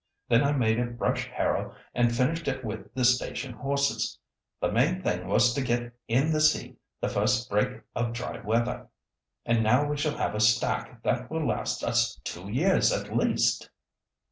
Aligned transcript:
Then 0.29 0.43
I 0.43 0.51
made 0.53 0.79
a 0.79 0.87
brush 0.87 1.27
harrow 1.29 1.75
and 1.93 2.11
finished 2.11 2.47
it 2.47 2.65
with 2.65 2.91
the 2.95 3.05
station 3.05 3.53
horses. 3.53 4.17
The 4.59 4.71
main 4.71 5.03
thing 5.03 5.27
was 5.27 5.53
to 5.53 5.61
get 5.61 5.93
in 6.07 6.31
the 6.31 6.41
seed 6.41 6.77
the 6.99 7.07
first 7.07 7.47
break 7.51 7.81
of 7.93 8.11
dry 8.11 8.39
weather, 8.39 8.87
and 9.45 9.61
now 9.61 9.87
we 9.87 9.97
shall 9.97 10.17
have 10.17 10.33
a 10.33 10.39
stack 10.39 11.03
that 11.03 11.29
will 11.29 11.45
last 11.47 11.83
us 11.83 12.15
two 12.23 12.49
years 12.51 12.91
at 12.91 13.15
least." 13.15 13.69